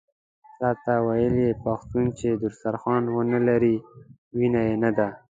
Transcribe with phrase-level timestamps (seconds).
[0.61, 3.75] راته ویل یې پښتون چې دسترخوان ونه لري
[4.37, 5.07] وینه یې نده.